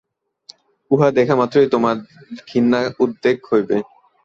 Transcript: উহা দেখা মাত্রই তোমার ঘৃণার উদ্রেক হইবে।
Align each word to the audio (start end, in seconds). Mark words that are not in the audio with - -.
উহা 0.91 1.07
দেখা 1.17 1.35
মাত্রই 1.35 1.67
তোমার 1.73 1.95
ঘৃণার 2.41 2.87
উদ্রেক 3.03 3.37
হইবে। 3.49 3.77